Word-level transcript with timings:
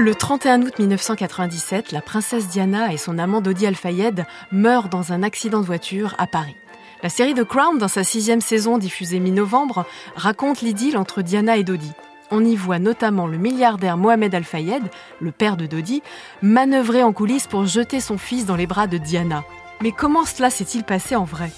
Le 0.00 0.14
31 0.14 0.62
août 0.62 0.78
1997, 0.78 1.92
la 1.92 2.00
princesse 2.00 2.48
Diana 2.48 2.90
et 2.90 2.96
son 2.96 3.18
amant 3.18 3.42
Dodi 3.42 3.66
Al-Fayed 3.66 4.24
meurent 4.50 4.88
dans 4.88 5.12
un 5.12 5.22
accident 5.22 5.60
de 5.60 5.66
voiture 5.66 6.14
à 6.16 6.26
Paris. 6.26 6.56
La 7.02 7.10
série 7.10 7.34
The 7.34 7.44
Crown, 7.44 7.76
dans 7.76 7.86
sa 7.86 8.02
sixième 8.02 8.40
saison 8.40 8.78
diffusée 8.78 9.20
mi-novembre, 9.20 9.84
raconte 10.16 10.62
l'idylle 10.62 10.96
entre 10.96 11.20
Diana 11.20 11.58
et 11.58 11.64
Dodi. 11.64 11.92
On 12.30 12.42
y 12.42 12.56
voit 12.56 12.78
notamment 12.78 13.26
le 13.26 13.36
milliardaire 13.36 13.98
Mohamed 13.98 14.34
Al-Fayed, 14.34 14.84
le 15.20 15.32
père 15.32 15.58
de 15.58 15.66
Dodi, 15.66 16.02
manœuvrer 16.40 17.02
en 17.02 17.12
coulisses 17.12 17.46
pour 17.46 17.66
jeter 17.66 18.00
son 18.00 18.16
fils 18.16 18.46
dans 18.46 18.56
les 18.56 18.66
bras 18.66 18.86
de 18.86 18.96
Diana. 18.96 19.44
Mais 19.82 19.92
comment 19.92 20.24
cela 20.24 20.48
s'est-il 20.48 20.82
passé 20.82 21.14
en 21.14 21.24
vrai? 21.24 21.50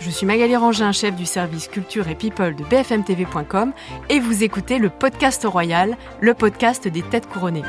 Je 0.00 0.08
suis 0.08 0.24
Magali 0.24 0.56
Rangin, 0.56 0.92
chef 0.92 1.14
du 1.14 1.26
service 1.26 1.68
culture 1.68 2.08
et 2.08 2.14
people 2.14 2.56
de 2.56 2.64
bfmtv.com 2.64 3.72
et 4.08 4.18
vous 4.18 4.42
écoutez 4.42 4.78
le 4.78 4.88
podcast 4.88 5.44
royal, 5.44 5.96
le 6.20 6.32
podcast 6.32 6.88
des 6.88 7.02
têtes 7.02 7.28
couronnées. 7.28 7.64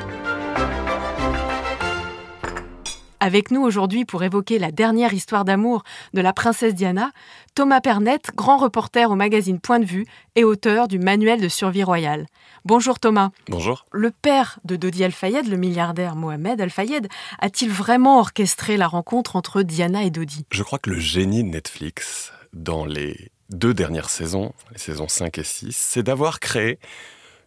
Avec 3.24 3.52
nous 3.52 3.62
aujourd'hui 3.62 4.04
pour 4.04 4.24
évoquer 4.24 4.58
la 4.58 4.72
dernière 4.72 5.14
histoire 5.14 5.46
d'amour 5.46 5.84
de 6.16 6.22
la 6.22 6.34
princesse 6.34 6.74
Diana, 6.74 7.12
Thomas 7.54 7.80
Pernette, 7.80 8.32
grand 8.36 8.58
reporter 8.58 9.12
au 9.12 9.16
magazine 9.16 9.60
Point 9.60 9.78
de 9.78 9.86
Vue 9.86 10.08
et 10.36 10.44
auteur 10.44 10.88
du 10.88 10.98
manuel 10.98 11.40
de 11.40 11.48
survie 11.48 11.84
royale. 11.84 12.26
Bonjour 12.66 13.00
Thomas. 13.00 13.30
Bonjour. 13.48 13.86
Le 13.92 14.10
père 14.10 14.58
de 14.66 14.76
Dodi 14.76 15.04
Al-Fayed, 15.04 15.48
le 15.48 15.58
milliardaire 15.58 16.16
Mohamed 16.16 16.60
Al-Fayed, 16.60 17.10
a-t-il 17.38 17.70
vraiment 17.70 18.18
orchestré 18.18 18.76
la 18.76 18.88
rencontre 18.88 19.36
entre 19.36 19.62
Diana 19.62 20.04
et 20.04 20.10
Dodi? 20.10 20.48
Je 20.50 20.64
crois 20.64 20.80
que 20.80 20.90
le 20.90 21.00
génie 21.00 21.44
de 21.44 21.50
Netflix, 21.50 22.34
dans 22.54 22.86
les 22.86 23.30
deux 23.52 23.76
dernières 23.76 24.10
saisons, 24.10 24.52
les 24.72 24.80
saisons 24.80 25.08
5 25.08 25.38
et 25.38 25.44
6, 25.44 25.78
c'est 25.78 26.02
d'avoir 26.02 26.40
créé 26.40 26.80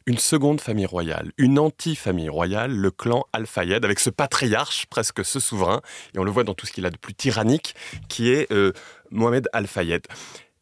une 0.07 0.19
seconde 0.19 0.61
famille 0.61 0.87
royale, 0.87 1.33
une 1.39 1.59
anti-famille 1.59 2.29
royale, 2.29 2.73
le 2.73 2.91
clan 2.91 3.25
Al-Fayed, 3.33 3.85
avec 3.85 4.01
ce 4.01 4.11
patriarche, 4.11 4.87
presque 4.87 5.25
ce 5.25 5.41
souverain, 5.41 5.81
et 6.15 6.19
on 6.19 6.25
le 6.25 6.31
voit 6.31 6.45
dans 6.45 6.55
tout 6.55 6.67
ce 6.67 6.73
qu'il 6.73 6.85
a 6.87 6.91
de 6.91 6.99
plus 6.99 7.15
tyrannique, 7.15 7.75
qui 8.09 8.31
est 8.31 8.51
euh, 8.53 8.73
Mohamed 9.11 9.49
Al-Fayed. 9.53 10.07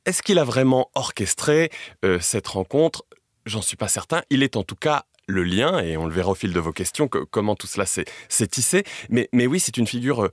Est-ce 0.05 0.23
qu'il 0.23 0.39
a 0.39 0.45
vraiment 0.45 0.91
orchestré 0.95 1.71
euh, 2.05 2.21
cette 2.21 2.47
rencontre? 2.47 3.05
J'en 3.47 3.63
suis 3.63 3.77
pas 3.77 3.89
certain. 3.89 4.23
Il 4.31 4.43
est 4.43 4.57
en 4.57 4.63
tout 4.63 4.77
cas 4.77 5.05
le 5.27 5.43
lien, 5.43 5.81
et 5.81 5.97
on 5.97 6.07
le 6.07 6.13
verra 6.13 6.31
au 6.31 6.35
fil 6.35 6.53
de 6.53 6.61
vos 6.61 6.73
questions, 6.73 7.09
comment 7.09 7.57
tout 7.57 7.67
cela 7.67 7.87
s'est 7.87 8.47
tissé. 8.49 8.85
Mais, 9.09 9.29
mais 9.33 9.47
oui, 9.47 9.61
c'est 9.61 9.77
une 9.77 9.87
figure 9.87 10.25
euh, 10.25 10.33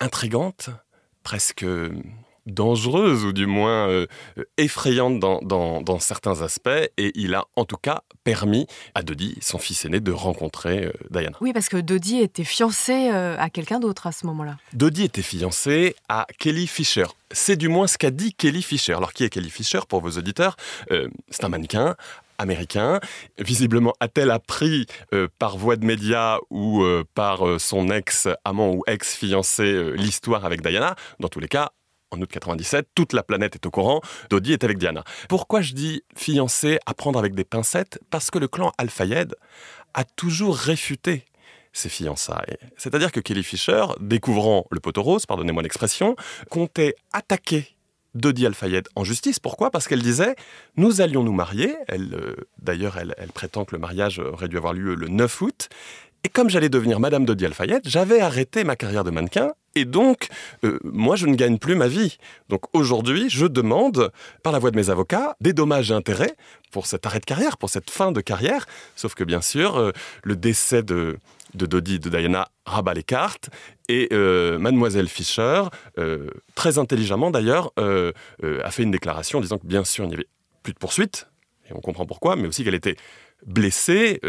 intrigante, 0.00 0.70
presque 1.22 1.64
dangereuse 2.46 3.24
ou 3.24 3.32
du 3.32 3.46
moins 3.46 3.88
euh, 3.88 4.06
effrayante 4.56 5.18
dans, 5.20 5.98
certains 6.00 6.42
aspects 6.42 6.68
et 6.96 7.12
il 7.14 7.34
a 7.34 7.44
en 7.56 7.64
tout 7.64 7.76
cas 7.76 8.02
permis 8.24 8.66
à 8.94 9.02
Dodi, 9.02 9.36
son 9.40 9.58
fils 9.58 9.84
aîné, 9.84 10.00
de 10.00 10.12
rencontrer 10.12 10.86
euh, 10.86 10.92
Diana. 11.10 11.36
Oui, 11.40 11.52
parce 11.52 11.68
que 11.68 11.76
Dodi 11.76 12.18
était 12.18 12.44
fiancé 12.44 13.10
euh, 13.12 13.36
à 13.38 13.50
quelqu'un 13.50 13.78
d'autre 13.78 14.06
à 14.06 14.12
ce 14.12 14.26
moment-là. 14.26 14.56
Dodi 14.72 15.04
était 15.04 15.22
fiancé 15.22 15.94
à 16.08 16.26
Kelly 16.38 16.66
Fisher. 16.66 17.06
C'est 17.30 17.56
du 17.56 17.68
moins 17.68 17.86
ce 17.86 17.98
qu'a 17.98 18.10
dit 18.10 18.34
Kelly 18.34 18.62
Fisher. 18.62 18.94
Alors 18.94 19.12
qui 19.12 19.24
est 19.24 19.28
Kelly 19.30 19.50
Fisher 19.50 19.80
pour 19.88 20.00
vos 20.00 20.10
auditeurs 20.10 20.56
C'est 21.30 21.44
un 21.44 21.48
mannequin 21.48 21.96
américain. 22.38 23.00
Visiblement, 23.38 23.94
a-t-elle 24.00 24.30
appris 24.30 24.86
par 25.38 25.56
voie 25.56 25.76
de 25.76 25.86
médias 25.86 26.38
ou 26.50 26.84
par 27.14 27.60
son 27.60 27.90
ex-amant 27.90 28.72
ou 28.72 28.82
ex-fiancé 28.86 29.92
l'histoire 29.94 30.44
avec 30.44 30.60
Diana? 30.60 30.96
Dans 31.20 31.28
tous 31.28 31.40
les 31.40 31.48
cas, 31.48 31.70
en 32.12 32.20
août 32.20 32.30
97, 32.30 32.88
toute 32.94 33.12
la 33.12 33.22
planète 33.22 33.54
est 33.54 33.66
au 33.66 33.70
courant, 33.70 34.00
Dodi 34.30 34.52
est 34.52 34.64
avec 34.64 34.78
Diana. 34.78 35.04
Pourquoi 35.28 35.60
je 35.60 35.72
dis 35.72 36.02
fiancé 36.14 36.78
à 36.86 36.94
prendre 36.94 37.18
avec 37.18 37.34
des 37.34 37.44
pincettes? 37.44 37.98
Parce 38.10 38.30
que 38.30 38.38
le 38.38 38.48
clan 38.48 38.72
Al-Fayed 38.78 39.34
a 39.94 40.04
toujours 40.04 40.56
réfuté 40.56 41.24
ses 41.72 41.88
fiançailles. 41.88 42.58
C'est-à-dire 42.76 43.12
que 43.12 43.20
Kelly 43.20 43.42
Fisher, 43.42 43.84
découvrant 44.00 44.66
le 44.70 44.80
poteau 44.80 45.02
rose, 45.02 45.24
pardonnez-moi 45.26 45.62
l'expression, 45.62 46.16
comptait 46.50 46.94
attaquer 47.12 47.76
Dodi 48.14 48.44
Al-Fayed 48.44 48.88
en 48.94 49.04
justice. 49.04 49.40
Pourquoi? 49.40 49.70
Parce 49.70 49.88
qu'elle 49.88 50.02
disait 50.02 50.36
nous 50.76 51.00
allions 51.00 51.22
nous 51.22 51.32
marier. 51.32 51.74
Elle, 51.88 52.14
euh, 52.14 52.36
d'ailleurs, 52.58 52.98
elle, 52.98 53.14
elle, 53.16 53.32
prétend 53.32 53.64
que 53.64 53.74
le 53.74 53.80
mariage 53.80 54.18
aurait 54.18 54.48
dû 54.48 54.58
avoir 54.58 54.74
lieu 54.74 54.94
le 54.94 55.08
9 55.08 55.40
août. 55.40 55.70
Et 56.24 56.28
comme 56.28 56.50
j'allais 56.50 56.68
devenir 56.68 57.00
Madame 57.00 57.24
Dodi 57.24 57.46
Al-Fayed, 57.46 57.82
j'avais 57.84 58.20
arrêté 58.20 58.64
ma 58.64 58.76
carrière 58.76 59.04
de 59.04 59.10
mannequin 59.10 59.52
et 59.74 59.84
donc, 59.84 60.28
euh, 60.64 60.78
moi, 60.84 61.16
je 61.16 61.26
ne 61.26 61.34
gagne 61.34 61.58
plus 61.58 61.74
ma 61.74 61.88
vie. 61.88 62.18
Donc 62.48 62.64
aujourd'hui, 62.74 63.30
je 63.30 63.46
demande, 63.46 64.12
par 64.42 64.52
la 64.52 64.58
voix 64.58 64.70
de 64.70 64.76
mes 64.76 64.90
avocats, 64.90 65.36
des 65.40 65.52
dommages 65.52 65.90
et 65.90 65.94
intérêts 65.94 66.36
pour 66.70 66.86
cet 66.86 67.06
arrêt 67.06 67.20
de 67.20 67.24
carrière, 67.24 67.56
pour 67.56 67.70
cette 67.70 67.90
fin 67.90 68.12
de 68.12 68.20
carrière. 68.20 68.66
Sauf 68.96 69.14
que 69.14 69.24
bien 69.24 69.40
sûr, 69.40 69.76
euh, 69.76 69.92
le 70.24 70.36
décès 70.36 70.82
de, 70.82 71.18
de 71.54 71.66
Dodi, 71.66 71.98
de 71.98 72.10
Diana, 72.10 72.48
rabat 72.66 72.94
les 72.94 73.02
cartes. 73.02 73.48
Et 73.88 74.08
euh, 74.12 74.58
mademoiselle 74.58 75.08
Fischer, 75.08 75.64
très 76.54 76.78
intelligemment 76.78 77.30
d'ailleurs, 77.30 77.72
a 77.76 78.70
fait 78.70 78.82
une 78.84 78.90
déclaration 78.90 79.38
en 79.38 79.42
disant 79.42 79.58
que 79.58 79.66
bien 79.66 79.84
sûr, 79.84 80.04
il 80.04 80.08
n'y 80.08 80.14
avait 80.14 80.28
plus 80.62 80.72
de 80.72 80.78
poursuite. 80.78 81.28
Et 81.68 81.74
on 81.74 81.80
comprend 81.80 82.06
pourquoi, 82.06 82.36
mais 82.36 82.46
aussi 82.46 82.64
qu'elle 82.64 82.74
était 82.74 82.96
blessée 83.46 84.20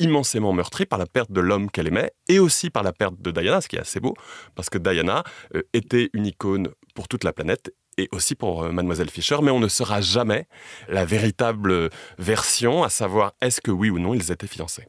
immensément 0.00 0.52
meurtrie 0.52 0.86
par 0.86 0.98
la 0.98 1.06
perte 1.06 1.30
de 1.30 1.40
l'homme 1.40 1.70
qu'elle 1.70 1.86
aimait 1.86 2.10
et 2.28 2.38
aussi 2.40 2.70
par 2.70 2.82
la 2.82 2.92
perte 2.92 3.20
de 3.20 3.30
Diana, 3.30 3.60
ce 3.60 3.68
qui 3.68 3.76
est 3.76 3.80
assez 3.80 4.00
beau, 4.00 4.14
parce 4.54 4.68
que 4.68 4.78
Diana 4.78 5.22
euh, 5.54 5.62
était 5.72 6.10
une 6.12 6.26
icône 6.26 6.68
pour 6.94 7.06
toute 7.06 7.22
la 7.22 7.32
planète 7.32 7.72
et 7.98 8.08
aussi 8.12 8.34
pour 8.34 8.64
euh, 8.64 8.72
Mademoiselle 8.72 9.10
Fischer, 9.10 9.36
mais 9.42 9.50
on 9.50 9.60
ne 9.60 9.68
saura 9.68 10.00
jamais 10.00 10.46
la 10.88 11.04
véritable 11.04 11.90
version, 12.18 12.82
à 12.82 12.88
savoir 12.88 13.32
est-ce 13.40 13.60
que 13.60 13.70
oui 13.70 13.90
ou 13.90 13.98
non 13.98 14.14
ils 14.14 14.32
étaient 14.32 14.46
fiancés. 14.46 14.86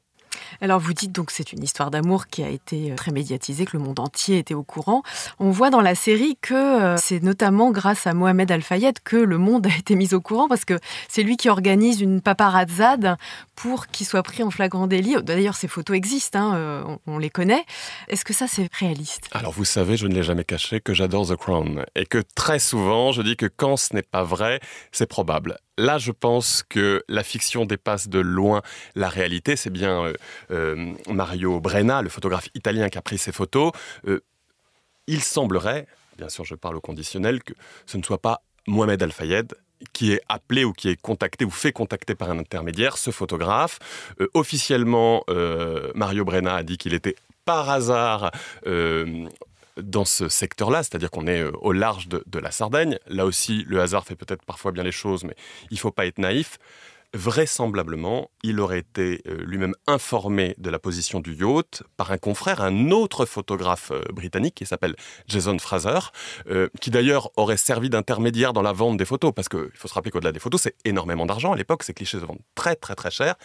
Alors 0.60 0.80
vous 0.80 0.94
dites 0.94 1.12
donc 1.12 1.32
c'est 1.32 1.54
une 1.54 1.64
histoire 1.64 1.92
d'amour 1.92 2.28
qui 2.28 2.44
a 2.44 2.50
été 2.50 2.92
euh, 2.92 2.96
très 2.96 3.12
médiatisée, 3.12 3.66
que 3.66 3.78
le 3.78 3.84
monde 3.84 4.00
entier 4.00 4.40
était 4.40 4.54
au 4.54 4.64
courant. 4.64 5.04
On 5.40 5.52
voit 5.52 5.70
dans 5.70 5.82
la 5.82 5.96
série 5.96 6.38
que 6.42 6.54
euh, 6.54 6.98
c'est 6.98 7.24
notamment 7.24 7.72
grâce 7.72 8.08
à 8.08 8.14
Mohamed 8.14 8.52
Al-Fayed 8.52 9.00
que 9.04 9.18
le 9.18 9.38
monde 9.38 9.68
a 9.68 9.78
été 9.78 9.96
mis 9.96 10.14
au 10.14 10.22
courant 10.22 10.48
parce 10.48 10.66
que 10.66 10.78
c'est 11.08 11.24
lui 11.24 11.38
qui 11.38 11.50
organise 11.50 12.02
une 12.02 12.22
paparazzade 12.22 13.18
pour 13.56 13.88
qu'il 13.88 14.06
soit 14.06 14.24
pris 14.24 14.44
en 14.44 14.50
flagrant 14.50 14.88
délit. 14.88 15.16
D'ailleurs, 15.24 15.56
ces 15.56 15.68
photos 15.68 15.96
existent, 15.96 16.40
hein, 16.40 16.56
euh, 16.56 16.98
on, 17.08 17.18
les 17.18 17.30
connaît. 17.30 17.64
Est-ce 18.08 18.26
que 18.26 18.34
ça, 18.34 18.48
c'est 18.48 18.68
réaliste? 18.74 19.30
Alors 19.32 19.52
vous 19.52 19.66
savez, 19.66 19.98
je 19.98 20.08
ne 20.08 20.16
l'ai 20.16 20.24
jamais 20.24 20.44
caché 20.44 20.82
que 20.82 20.94
j'adore 20.94 21.28
The 21.28 21.36
Crown 21.36 21.86
et 21.96 22.06
que 22.06 22.24
très 22.36 22.60
souvent, 22.60 23.12
je 23.12 23.22
dis 23.22 23.36
que 23.36 23.46
quand 23.46 23.78
ce 23.78 23.94
n'est 23.96 24.02
pas 24.02 24.24
vrai, 24.24 24.60
c'est 24.92 25.06
probable. 25.06 25.58
Là, 25.82 25.98
je 25.98 26.12
pense 26.12 26.62
que 26.62 27.04
la 27.08 27.24
fiction 27.24 27.66
dépasse 27.66 28.08
de 28.08 28.20
loin 28.20 28.62
la 28.94 29.10
réalité. 29.10 29.56
C'est 29.56 29.72
bien 29.72 30.04
euh, 30.04 30.14
euh, 30.52 30.94
Mario 31.10 31.60
Brenna, 31.60 32.04
le 32.04 32.10
photographe 32.10 32.50
italien 32.54 32.88
qui 32.90 33.00
a 33.00 33.02
pris 33.02 33.18
ces 33.18 33.32
photos. 33.32 33.72
Euh, 34.08 34.22
il 35.08 35.24
semblerait, 35.24 35.88
bien 36.20 36.30
sûr 36.30 36.46
je 36.46 36.54
parle 36.54 36.78
au 36.78 36.82
conditionnel, 36.82 37.42
que 37.42 37.54
ce 37.88 37.98
ne 37.98 38.04
soit 38.04 38.22
pas 38.22 38.44
Mohamed 38.68 39.02
Al-Fayed 39.02 39.56
qui 39.92 40.12
est 40.12 40.22
appelé 40.30 40.64
ou 40.64 40.74
qui 40.74 40.90
est 40.90 41.02
contacté 41.02 41.46
ou 41.46 41.50
fait 41.50 41.72
contacter 41.72 42.14
par 42.14 42.30
un 42.30 42.38
intermédiaire, 42.38 42.98
ce 43.00 43.10
photographe. 43.10 43.80
officiellement, 44.36 45.24
Mario 45.96 46.24
Brenna 46.24 46.58
a 46.58 46.62
dit 46.62 46.78
qu'il 46.78 46.94
était 46.94 47.16
par 47.46 47.68
hasard 47.72 48.30
dans 49.82 50.06
ce 50.06 50.30
secteur-là, 50.30 50.84
c'est-à-dire 50.84 51.12
qu'on 51.12 51.28
est 51.28 51.42
euh, 51.42 51.52
au 51.62 51.72
large 51.72 52.08
de, 52.08 52.40
la 52.40 52.52
Sardaigne. 52.52 52.98
Là 53.08 53.26
aussi, 53.26 53.64
le 53.68 53.82
hasard 53.82 54.06
fait 54.06 54.16
peut-être 54.16 54.44
parfois 54.46 54.72
bien 54.72 54.84
les 54.84 54.92
choses, 54.92 55.24
mais 55.24 55.36
il 55.70 55.76
ne 55.76 55.80
faut 55.80 55.92
pas 55.92 56.06
être 56.06 56.18
naïf. 56.18 56.58
Vraisemblablement, 57.14 58.32
il 58.42 58.62
aurait 58.62 58.80
été 58.80 59.22
euh, 59.28 59.44
lui-même 59.44 59.74
informé 59.86 60.56
de 60.58 60.70
la 60.70 60.80
position 60.80 61.20
du 61.20 61.36
yacht 61.36 61.84
par 61.98 62.12
un 62.12 62.18
confrère, 62.18 62.62
un 62.62 62.90
autre 62.90 63.26
photographe 63.26 63.92
euh, 63.92 64.02
britannique 64.14 64.56
qui 64.56 64.66
s'appelle 64.66 64.96
Jason 65.28 65.60
Fraser, 65.60 66.00
qui 66.80 66.90
d'ailleurs 66.90 67.30
aurait 67.36 67.58
servi 67.58 67.90
d'intermédiaire 67.90 68.54
dans 68.54 68.62
la 68.62 68.72
vente 68.72 68.96
des 68.96 69.06
photos, 69.06 69.34
parce 69.36 69.50
qu'il 69.50 69.72
faut 69.76 69.90
se 69.90 69.94
rappeler 69.94 70.12
qu'au-delà 70.12 70.32
des 70.32 70.40
photos, 70.40 70.62
c'est 70.62 70.76
énormément 70.86 71.26
d'argent. 71.26 71.52
À 71.52 71.58
l'époque, 71.58 71.84
ces 71.84 71.94
clichés 71.94 72.20
se 72.20 72.26
vendent 72.26 72.42
très 72.56 72.76
très 72.76 72.96
très 72.96 73.12
cher. 73.12 73.36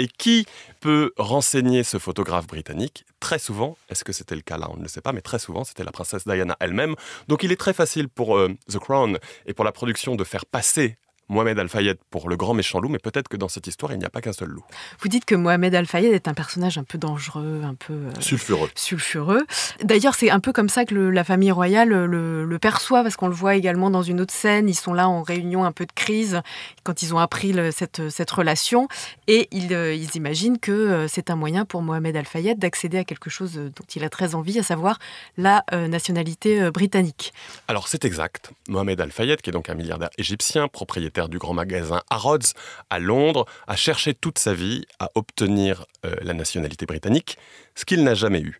Et 0.00 0.08
qui 0.08 0.46
peut 0.80 1.12
renseigner 1.18 1.84
ce 1.84 1.98
photographe 1.98 2.46
britannique? 2.46 3.04
Très 3.20 3.38
souvent, 3.38 3.76
est-ce 3.90 4.02
que 4.02 4.14
c'était 4.14 4.34
le 4.34 4.40
cas? 4.40 4.56
Là 4.56 4.68
On 4.70 4.78
ne 4.78 4.82
le 4.82 4.88
sait 4.88 5.02
pas, 5.02 5.12
mais 5.12 5.20
très 5.20 5.38
souvent, 5.38 5.62
c'était 5.62 5.84
la 5.84 5.92
princesse 5.92 6.26
Diana 6.26 6.56
elle-même. 6.58 6.94
Donc 7.28 7.42
il 7.42 7.52
est 7.52 7.60
très 7.60 7.74
facile 7.74 8.08
pour 8.08 8.38
euh, 8.38 8.48
The 8.70 8.78
Crown 8.78 9.18
et 9.44 9.52
pour 9.52 9.66
la 9.66 9.72
production 9.72 10.16
de 10.16 10.24
faire 10.24 10.46
passer 10.46 10.96
Mohamed 11.30 11.60
Al-Fayed 11.60 11.96
pour 12.10 12.28
le 12.28 12.36
grand 12.36 12.54
méchant 12.54 12.80
loup, 12.80 12.88
mais 12.88 12.98
peut-être 12.98 13.28
que 13.28 13.36
dans 13.36 13.48
cette 13.48 13.68
histoire, 13.68 13.92
il 13.92 13.98
n'y 13.98 14.04
a 14.04 14.10
pas 14.10 14.20
qu'un 14.20 14.32
seul 14.32 14.48
loup. 14.48 14.64
Vous 14.98 15.08
dites 15.08 15.24
que 15.24 15.36
Mohamed 15.36 15.72
Al-Fayed 15.74 16.12
est 16.12 16.26
un 16.26 16.34
personnage 16.34 16.76
un 16.76 16.82
peu 16.82 16.98
dangereux, 16.98 17.62
un 17.64 17.76
peu... 17.76 17.92
Euh, 17.92 18.10
sulfureux. 18.18 18.68
Sulfureux. 18.74 19.46
D'ailleurs, 19.82 20.16
c'est 20.16 20.30
un 20.30 20.40
peu 20.40 20.52
comme 20.52 20.68
ça 20.68 20.84
que 20.84 20.94
la 20.94 21.22
famille 21.22 21.52
royale 21.52 21.90
le, 21.90 22.58
perçoit, 22.58 23.02
parce 23.02 23.16
qu'on 23.16 23.28
le 23.28 23.34
voit 23.34 23.54
également 23.54 23.90
dans 23.90 24.02
une 24.02 24.20
autre 24.20 24.34
scène. 24.34 24.68
Ils 24.68 24.74
sont 24.74 24.92
là 24.92 25.08
en 25.08 25.22
réunion 25.22 25.64
un 25.64 25.72
peu 25.72 25.86
de 25.86 25.92
crise, 25.92 26.42
quand 26.82 27.02
ils 27.02 27.14
ont 27.14 27.18
appris 27.18 27.54
cette, 27.72 28.10
cette, 28.10 28.30
relation, 28.30 28.88
et 29.28 29.48
ils, 29.52 29.72
euh, 29.72 29.94
ils 29.94 30.16
imaginent 30.16 30.58
que 30.58 30.72
euh, 30.72 31.08
c'est 31.08 31.30
un 31.30 31.36
moyen 31.36 31.64
pour 31.64 31.80
Mohamed 31.82 32.16
Al-Fayed 32.16 32.58
d'accéder 32.58 32.98
à 32.98 33.04
quelque 33.04 33.30
chose 33.30 33.54
dont 33.54 33.86
il 33.94 34.02
a 34.02 34.08
très 34.08 34.34
envie, 34.34 34.58
à 34.58 34.64
savoir 34.64 34.98
la 35.38 35.64
nationalité 35.88 36.70
britannique. 36.70 37.32
Alors 37.68 37.86
c'est 37.86 38.04
exact. 38.04 38.50
Mohamed 38.68 39.00
Al-Fayed, 39.00 39.40
qui 39.40 39.50
est 39.50 39.52
donc 39.52 39.70
un 39.70 39.74
milliardaire 39.74 40.10
égyptien, 40.18 40.66
propriétaire 40.66 41.19
du 41.28 41.38
grand 41.38 41.54
magasin 41.54 42.02
Harrods 42.10 42.54
à 42.88 42.98
Londres, 42.98 43.46
a 43.66 43.76
cherché 43.76 44.14
toute 44.14 44.38
sa 44.38 44.54
vie 44.54 44.84
à 44.98 45.10
obtenir 45.14 45.86
euh, 46.04 46.14
la 46.22 46.34
nationalité 46.34 46.86
britannique, 46.86 47.38
ce 47.74 47.84
qu'il 47.84 48.04
n'a 48.04 48.14
jamais 48.14 48.40
eu. 48.40 48.58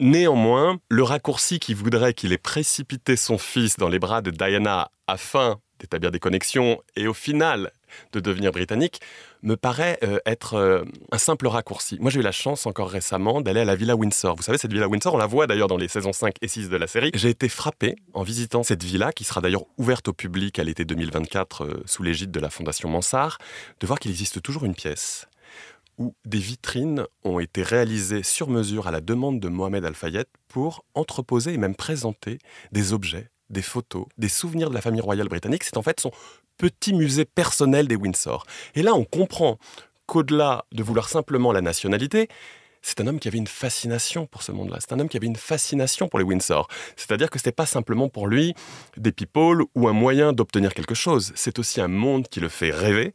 Néanmoins, 0.00 0.78
le 0.88 1.02
raccourci 1.02 1.58
qui 1.58 1.74
voudrait 1.74 2.14
qu'il 2.14 2.32
ait 2.32 2.38
précipité 2.38 3.16
son 3.16 3.38
fils 3.38 3.76
dans 3.76 3.88
les 3.88 3.98
bras 3.98 4.22
de 4.22 4.30
Diana 4.30 4.90
afin 5.06 5.58
d'établir 5.78 6.10
des 6.10 6.20
connexions 6.20 6.80
et 6.96 7.08
au 7.08 7.14
final 7.14 7.72
de 8.12 8.20
devenir 8.20 8.52
britannique, 8.52 9.00
me 9.42 9.56
paraît 9.56 9.98
euh, 10.02 10.18
être 10.26 10.54
euh, 10.54 10.84
un 11.12 11.18
simple 11.18 11.46
raccourci. 11.46 11.98
Moi, 12.00 12.10
j'ai 12.10 12.20
eu 12.20 12.22
la 12.22 12.32
chance 12.32 12.66
encore 12.66 12.90
récemment 12.90 13.40
d'aller 13.40 13.60
à 13.60 13.64
la 13.64 13.76
Villa 13.76 13.96
Windsor. 13.96 14.36
Vous 14.36 14.42
savez, 14.42 14.58
cette 14.58 14.72
Villa 14.72 14.88
Windsor, 14.88 15.14
on 15.14 15.18
la 15.18 15.26
voit 15.26 15.46
d'ailleurs 15.46 15.68
dans 15.68 15.76
les 15.76 15.88
saisons 15.88 16.12
5 16.12 16.36
et 16.42 16.48
6 16.48 16.68
de 16.68 16.76
la 16.76 16.86
série. 16.86 17.10
J'ai 17.14 17.30
été 17.30 17.48
frappé 17.48 17.96
en 18.12 18.22
visitant 18.22 18.62
cette 18.62 18.82
villa, 18.82 19.12
qui 19.12 19.24
sera 19.24 19.40
d'ailleurs 19.40 19.64
ouverte 19.78 20.08
au 20.08 20.12
public 20.12 20.58
à 20.58 20.64
l'été 20.64 20.84
2024 20.84 21.64
euh, 21.64 21.82
sous 21.86 22.02
l'égide 22.02 22.30
de 22.30 22.40
la 22.40 22.50
Fondation 22.50 22.88
Mansart, 22.88 23.38
de 23.80 23.86
voir 23.86 23.98
qu'il 23.98 24.10
existe 24.10 24.42
toujours 24.42 24.64
une 24.64 24.74
pièce 24.74 25.26
où 26.00 26.14
des 26.24 26.38
vitrines 26.38 27.04
ont 27.24 27.38
été 27.40 27.62
réalisées 27.62 28.22
sur 28.22 28.48
mesure 28.48 28.88
à 28.88 28.90
la 28.90 29.02
demande 29.02 29.38
de 29.38 29.48
Mohamed 29.48 29.84
Al-Fayed 29.84 30.24
pour 30.48 30.84
entreposer 30.94 31.52
et 31.52 31.58
même 31.58 31.74
présenter 31.74 32.38
des 32.72 32.94
objets, 32.94 33.28
des 33.50 33.60
photos, 33.60 34.06
des 34.16 34.30
souvenirs 34.30 34.70
de 34.70 34.74
la 34.74 34.80
famille 34.80 35.02
royale 35.02 35.28
britannique. 35.28 35.62
C'est 35.62 35.76
en 35.76 35.82
fait 35.82 36.00
son 36.00 36.10
petit 36.60 36.92
musée 36.92 37.24
personnel 37.24 37.88
des 37.88 37.96
Windsor. 37.96 38.44
Et 38.74 38.82
là, 38.82 38.94
on 38.94 39.04
comprend 39.04 39.58
qu'au-delà 40.04 40.66
de 40.72 40.82
vouloir 40.82 41.08
simplement 41.08 41.52
la 41.52 41.62
nationalité, 41.62 42.28
c'est 42.82 43.00
un 43.00 43.06
homme 43.06 43.18
qui 43.18 43.28
avait 43.28 43.38
une 43.38 43.46
fascination 43.46 44.26
pour 44.26 44.42
ce 44.42 44.52
monde-là. 44.52 44.78
C'est 44.80 44.92
un 44.92 45.00
homme 45.00 45.08
qui 45.08 45.16
avait 45.16 45.26
une 45.26 45.36
fascination 45.36 46.08
pour 46.08 46.18
les 46.18 46.24
Windsor. 46.24 46.68
C'est-à-dire 46.96 47.30
que 47.30 47.38
ce 47.38 47.42
n'était 47.42 47.52
pas 47.52 47.66
simplement 47.66 48.08
pour 48.08 48.26
lui 48.26 48.54
des 48.96 49.12
people 49.12 49.64
ou 49.74 49.88
un 49.88 49.92
moyen 49.92 50.32
d'obtenir 50.32 50.74
quelque 50.74 50.94
chose. 50.94 51.32
C'est 51.34 51.58
aussi 51.58 51.80
un 51.80 51.88
monde 51.88 52.28
qui 52.28 52.40
le 52.40 52.48
fait 52.48 52.70
rêver, 52.70 53.12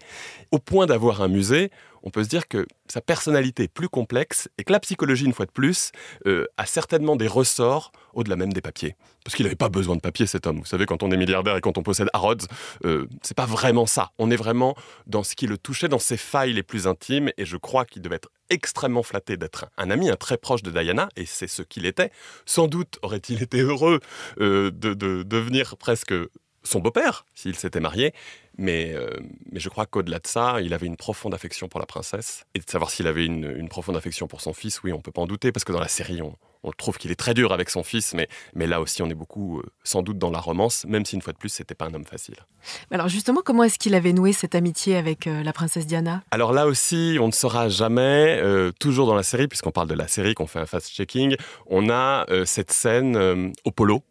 au 0.51 0.59
point 0.59 0.85
d'avoir 0.85 1.21
un 1.21 1.27
musée 1.27 1.71
on 2.05 2.11
peut 2.11 2.23
se 2.23 2.29
dire 2.29 2.47
que 2.47 2.67
sa 2.87 3.01
personnalité 3.01 3.63
est 3.63 3.67
plus 3.67 3.89
complexe 3.89 4.47
et 4.59 4.63
que 4.63 4.71
la 4.71 4.79
psychologie, 4.79 5.25
une 5.25 5.33
fois 5.33 5.47
de 5.47 5.51
plus, 5.51 5.91
euh, 6.27 6.45
a 6.57 6.65
certainement 6.67 7.15
des 7.15 7.27
ressorts 7.27 7.91
au-delà 8.13 8.35
même 8.35 8.53
des 8.53 8.61
papiers. 8.61 8.95
Parce 9.23 9.35
qu'il 9.35 9.45
n'avait 9.45 9.55
pas 9.55 9.69
besoin 9.69 9.95
de 9.95 10.01
papier, 10.01 10.27
cet 10.27 10.45
homme. 10.45 10.59
Vous 10.59 10.65
savez, 10.65 10.85
quand 10.85 11.01
on 11.01 11.09
est 11.09 11.17
milliardaire 11.17 11.57
et 11.57 11.61
quand 11.61 11.79
on 11.79 11.83
possède 11.83 12.07
Harrods, 12.13 12.45
euh, 12.85 13.07
c'est 13.23 13.35
pas 13.35 13.47
vraiment 13.47 13.87
ça. 13.87 14.11
On 14.19 14.29
est 14.29 14.35
vraiment 14.35 14.75
dans 15.07 15.23
ce 15.23 15.35
qui 15.35 15.47
le 15.47 15.57
touchait, 15.57 15.87
dans 15.87 15.99
ses 15.99 16.15
failles 16.15 16.53
les 16.53 16.63
plus 16.63 16.85
intimes, 16.85 17.31
et 17.37 17.45
je 17.45 17.57
crois 17.57 17.85
qu'il 17.85 18.03
devait 18.03 18.17
être 18.17 18.29
extrêmement 18.49 19.03
flatté 19.03 19.37
d'être 19.37 19.67
un 19.77 19.89
ami, 19.89 20.09
un 20.09 20.15
très 20.15 20.37
proche 20.37 20.63
de 20.63 20.71
Diana, 20.71 21.09
et 21.15 21.25
c'est 21.25 21.47
ce 21.47 21.61
qu'il 21.61 21.85
était. 21.85 22.11
Sans 22.45 22.67
doute 22.67 22.99
aurait-il 23.01 23.41
été 23.43 23.61
heureux 23.61 23.99
euh, 24.39 24.71
de 24.71 24.93
devenir 25.23 25.77
presque 25.77 26.13
son 26.65 26.79
beau-père, 26.79 27.25
s'il 27.33 27.55
s'était 27.55 27.79
marié, 27.79 28.13
mais, 28.57 28.93
euh, 28.93 29.09
mais 29.51 29.59
je 29.59 29.69
crois 29.69 29.85
qu'au-delà 29.85 30.19
de 30.19 30.27
ça, 30.27 30.61
il 30.61 30.73
avait 30.73 30.87
une 30.87 30.95
profonde 30.95 31.33
affection 31.33 31.67
pour 31.67 31.79
la 31.79 31.85
princesse. 31.85 32.45
Et 32.55 32.59
de 32.59 32.69
savoir 32.69 32.89
s'il 32.89 33.07
avait 33.07 33.25
une, 33.25 33.67
profonde 33.69 33.97
affection 33.97 34.27
pour 34.27 34.41
son 34.41 34.53
fils, 34.53 34.81
oui, 34.83 34.93
on 34.93 35.01
peut 35.01 35.11
pas 35.11 35.21
en 35.21 35.27
douter, 35.27 35.51
parce 35.51 35.63
que 35.63 35.73
dans 35.73 35.79
la 35.79 35.87
série, 35.87 36.21
on, 36.21 36.35
trouve 36.77 36.97
qu'il 36.97 37.11
est 37.11 37.15
très 37.15 37.35
dur 37.35 37.53
avec 37.53 37.69
son 37.69 37.83
fils, 37.83 38.15
mais, 38.15 38.27
mais 38.55 38.65
là 38.65 38.81
aussi, 38.81 39.03
on 39.03 39.09
est 39.09 39.15
beaucoup, 39.15 39.59
euh, 39.59 39.63
sans 39.83 40.01
doute, 40.01 40.17
dans 40.17 40.31
la 40.31 40.39
romance, 40.39 40.83
même 40.85 41.05
si 41.05 41.15
une 41.15 41.21
fois 41.21 41.31
de 41.31 41.37
plus, 41.37 41.49
c'était 41.49 41.75
pas 41.75 41.85
un 41.85 41.93
homme 41.93 42.05
facile. 42.05 42.37
Alors 42.89 43.07
justement, 43.07 43.41
comment 43.45 43.63
est-ce 43.63 43.77
qu'il 43.77 43.93
avait 43.93 44.13
noué 44.13 44.33
cette 44.33 44.55
amitié 44.55 44.95
avec 44.95 45.27
euh, 45.27 45.43
la 45.43 45.53
princesse 45.53 45.85
Diana? 45.85 46.23
Alors 46.31 46.53
là 46.53 46.65
aussi, 46.65 47.17
on 47.21 47.27
ne 47.27 47.31
saura 47.31 47.69
jamais, 47.69 48.41
toujours 48.79 49.05
dans 49.05 49.13
la 49.13 49.23
série, 49.23 49.47
puisqu'on 49.47 49.71
parle 49.71 49.87
de 49.87 49.93
la 49.93 50.07
série, 50.07 50.33
qu'on 50.33 50.47
fait 50.47 50.59
un 50.59 50.65
fast-checking, 50.65 51.35
on 51.67 51.89
a 51.89 52.25
cette 52.45 52.71
scène 52.71 53.53
au 53.63 53.71
polo 53.71 54.03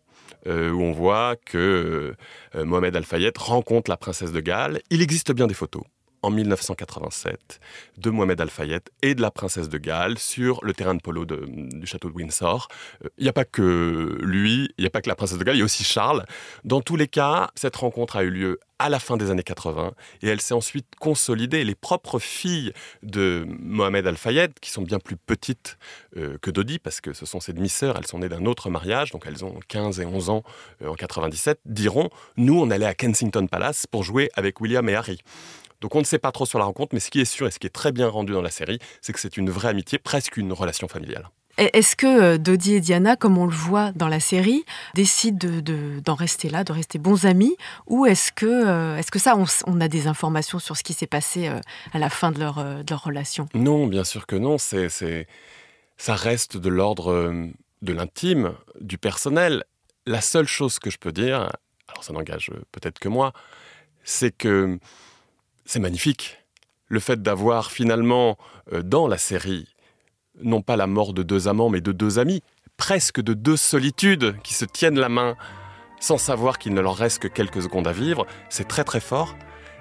euh, 0.47 0.71
où 0.71 0.83
on 0.83 0.93
voit 0.93 1.37
que 1.37 2.15
euh, 2.55 2.65
Mohamed 2.65 2.97
Al-Fayed 2.97 3.37
rencontre 3.37 3.91
la 3.91 3.97
princesse 3.97 4.33
de 4.33 4.41
Galles. 4.41 4.81
Il 4.91 5.03
existe 5.03 5.33
bien 5.33 5.47
des 5.47 5.55
photos 5.55 5.83
en 6.25 6.31
1987 6.31 7.61
de 7.99 8.11
Mohamed 8.11 8.41
Al-Fayed 8.41 8.83
et 9.03 9.15
de 9.15 9.21
la 9.21 9.31
princesse 9.31 9.69
de 9.69 9.79
Galles 9.79 10.19
sur 10.19 10.65
le 10.65 10.73
terrain 10.73 10.95
de 10.95 11.01
polo 11.01 11.27
du 11.27 11.87
château 11.87 12.09
de 12.09 12.15
Windsor. 12.15 12.69
Euh, 13.05 13.09
il 13.19 13.25
n'y 13.25 13.29
a 13.29 13.33
pas 13.33 13.45
que 13.45 14.19
lui, 14.23 14.71
il 14.79 14.83
n'y 14.83 14.87
a 14.87 14.91
pas 14.91 15.03
que 15.03 15.09
la 15.09 15.15
princesse 15.15 15.39
de 15.39 15.45
Galles, 15.45 15.57
il 15.57 15.61
y 15.61 15.63
a 15.63 15.67
aussi 15.67 15.85
Charles. 15.85 16.25
Dans 16.65 16.81
tous 16.81 16.97
les 16.97 17.09
cas, 17.09 17.51
cette 17.55 17.77
rencontre 17.77 18.17
a 18.17 18.23
eu 18.23 18.31
lieu 18.31 18.61
à 18.79 18.89
la 18.89 18.99
fin 18.99 19.17
des 19.17 19.31
années 19.31 19.43
80 19.43 19.93
et 20.23 20.29
elle 20.29 20.41
s'est 20.41 20.55
ensuite 20.55 20.87
consolidée. 20.99 21.65
Les 21.65 21.75
propres 21.75 22.19
filles 22.19 22.73
de 23.03 23.47
Mohamed 23.49 24.07
Al-Fayed, 24.07 24.55
qui 24.61 24.71
sont 24.71 24.83
bien 24.83 24.99
plus 24.99 25.17
petites 25.17 25.79
euh, 26.17 26.39
que 26.43 26.51
Dodi, 26.51 26.79
parce 26.79 27.01
que 27.01 27.13
ce 27.13 27.27
sont 27.27 27.41
ses 27.41 27.53
demi-sœurs, 27.53 27.97
elles 27.97 28.07
sont 28.07 28.19
nées 28.19 28.29
d'un 28.29 28.47
autre 28.47 28.71
mariage, 28.71 29.11
donc 29.13 29.25
elles 29.27 29.45
ont 29.45 29.59
15 29.69 30.01
et 30.01 30.07
11 30.07 30.31
ans 30.31 30.43
euh, 30.83 30.89
en 30.89 30.95
97, 30.95 31.61
diront 31.67 32.11
Nous, 32.37 32.59
on 32.59 32.71
allait 32.71 32.87
à 32.87 32.95
Kensington 32.95 33.47
Palace 33.47 33.87
pour 33.87 34.03
jouer 34.03 34.31
avec 34.35 34.61
William 34.61 34.89
et 34.89 34.95
Harry. 34.95 35.21
Donc 35.85 35.95
on 35.97 35.99
ne 35.99 36.05
sait 36.05 36.19
pas 36.19 36.33
trop 36.33 36.47
sur 36.47 36.59
la 36.59 36.65
rencontre, 36.65 36.95
mais 36.95 36.99
ce 36.99 37.11
qui 37.11 37.21
est 37.21 37.27
sûr 37.27 37.47
et 37.47 37.51
ce 37.51 37.59
qui 37.59 37.67
est 37.67 37.71
très 37.71 37.93
bien 37.93 38.09
rendu 38.09 38.33
dans 38.33 38.41
la 38.41 38.51
série, 38.51 38.79
c'est 39.03 39.13
que 39.13 39.21
c'est 39.21 39.37
une 39.37 39.51
vraie 39.51 39.69
amitié, 39.69 39.99
presque 39.99 40.39
une 40.39 40.51
relation 40.51 40.89
familiale. 40.89 41.29
Est-ce 41.59 41.95
que 41.95 42.07
euh, 42.07 42.39
Dodi 42.39 42.73
et 42.73 42.81
Diana, 42.81 43.17
comme 43.17 43.37
on 43.37 43.45
le 43.45 43.55
voit 43.55 43.93
dans 43.93 44.09
la 44.09 44.19
série, 44.19 44.65
décident 44.95 45.47
d'en 46.03 46.15
rester 46.15 46.49
là, 46.49 46.65
de 46.65 46.73
rester 46.73 46.99
bons 46.99 47.27
amis 47.27 47.55
Ou 47.87 48.07
est-ce 48.07 48.33
que, 48.33 48.47
euh, 48.47 48.97
est 48.97 49.11
que 49.11 49.19
ça, 49.19 49.37
on, 49.67 49.81
a 49.83 49.89
des 49.89 50.07
informations 50.07 50.59
sur 50.59 50.75
ce 50.75 50.83
qui 50.83 50.95
s'est 50.95 51.07
passé 51.07 51.49
euh, 51.49 51.61
à 51.93 51.99
la 51.99 52.09
fin 52.09 52.33
de 52.33 52.41
leur, 52.41 52.55
relation? 53.05 53.47
Non, 53.53 53.87
bien 53.87 54.05
sûr 54.05 54.27
que 54.27 54.37
non. 54.37 54.57
C'est, 54.57 54.89
ça 55.99 56.15
reste 56.15 56.57
de 56.57 56.71
l'ordre 56.71 57.35
de 57.83 57.93
l'intime, 57.93 58.55
du 58.81 58.97
personnel. 58.97 59.65
La 60.07 60.23
seule 60.23 60.49
chose 60.49 60.79
que 60.79 60.89
je 60.89 60.97
peux 60.97 61.13
dire, 61.13 61.51
alors 61.89 62.03
ça 62.03 62.15
n'engage 62.15 62.51
peut-être 62.73 62.99
que 62.99 63.11
moi, 63.11 63.35
c'est 64.03 64.35
que 64.35 64.79
c'est 65.65 65.81
magnifique. 65.81 66.39
Le 66.89 67.01
fait 67.01 67.23
d'avoir 67.23 67.71
finalement, 67.71 68.37
dans 68.83 69.09
la 69.09 69.19
série, 69.19 69.69
non 70.43 70.63
pas 70.63 70.77
la 70.77 70.87
mort 70.87 71.13
de 71.13 71.23
deux 71.23 71.49
amants, 71.49 71.71
mais 71.71 71.81
de 71.81 71.93
deux 71.93 72.19
amis, 72.19 72.43
presque 72.77 73.21
de 73.21 73.35
deux 73.35 73.57
solitudes 73.57 74.37
qui 74.43 74.55
se 74.55 74.65
tiennent 74.65 74.99
la 74.99 75.09
main 75.09 75.37
sans 76.01 76.19
savoir 76.19 76.59
qu'il 76.59 76.75
ne 76.75 76.81
leur 76.81 76.97
reste 76.97 77.21
que 77.21 77.29
quelques 77.29 77.63
secondes 77.63 77.87
à 77.87 77.93
vivre, 77.93 78.27
c'est 78.51 78.69
très 78.69 78.85
très 78.85 79.01
fort. 79.01 79.37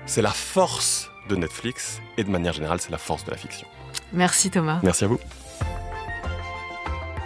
C'est 0.06 0.22
la 0.22 0.32
force 0.32 1.10
de 1.30 1.36
Netflix 1.36 2.00
et 2.18 2.24
de 2.24 2.30
manière 2.30 2.54
générale, 2.54 2.80
c'est 2.80 2.92
la 2.92 2.98
force 2.98 3.26
de 3.26 3.32
la 3.32 3.38
fiction. 3.38 3.68
Merci 4.14 4.50
Thomas. 4.50 4.80
Merci 4.84 5.06
à 5.06 5.08
vous. 5.08 5.20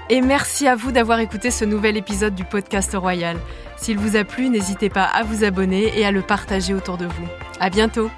Et 0.09 0.21
merci 0.21 0.67
à 0.67 0.75
vous 0.75 0.91
d'avoir 0.91 1.19
écouté 1.19 1.51
ce 1.51 1.65
nouvel 1.65 1.97
épisode 1.97 2.33
du 2.33 2.45
podcast 2.45 2.95
Royal. 2.95 3.37
S'il 3.75 3.97
vous 3.99 4.15
a 4.15 4.23
plu, 4.23 4.49
n'hésitez 4.49 4.89
pas 4.89 5.03
à 5.03 5.23
vous 5.23 5.43
abonner 5.43 5.99
et 5.99 6.05
à 6.05 6.11
le 6.11 6.21
partager 6.21 6.73
autour 6.73 6.97
de 6.97 7.05
vous. 7.05 7.27
À 7.59 7.69
bientôt. 7.69 8.09